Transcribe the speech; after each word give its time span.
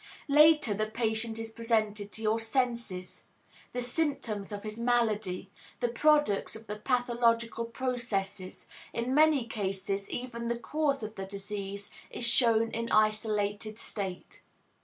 Later 0.33 0.73
the 0.73 0.87
patient 0.87 1.37
is 1.37 1.51
presented 1.51 2.11
to 2.11 2.23
your 2.23 2.39
senses; 2.39 3.25
the 3.71 3.83
symptoms 3.83 4.51
of 4.51 4.63
his 4.63 4.79
malady, 4.79 5.51
the 5.79 5.89
products 5.89 6.55
of 6.55 6.65
the 6.65 6.77
pathological 6.77 7.65
processes, 7.65 8.65
in 8.93 9.13
many 9.13 9.45
cases 9.47 10.09
even 10.09 10.47
the 10.47 10.57
cause 10.57 11.03
of 11.03 11.13
the 11.13 11.27
disease 11.27 11.91
is 12.09 12.25
shown 12.27 12.71
in 12.71 12.91
isolated 12.91 13.77
state. 13.77 14.41